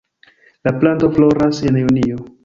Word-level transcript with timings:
La 0.63 0.73
planto 0.79 1.11
floras 1.17 1.61
en 1.61 1.77
junio. 1.87 2.15